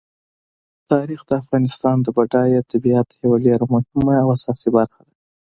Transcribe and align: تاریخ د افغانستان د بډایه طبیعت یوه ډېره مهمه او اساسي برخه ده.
تاریخ 0.91 1.21
د 1.29 1.31
افغانستان 1.41 1.95
د 2.01 2.07
بډایه 2.17 2.61
طبیعت 2.71 3.07
یوه 3.23 3.37
ډېره 3.45 3.65
مهمه 3.73 4.15
او 4.23 4.27
اساسي 4.37 4.69
برخه 4.77 5.01
ده. 5.07 5.13